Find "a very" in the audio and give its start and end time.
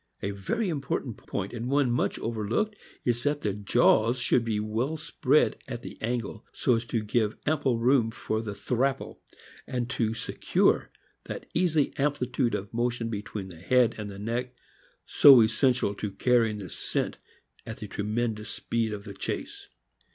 0.23-0.67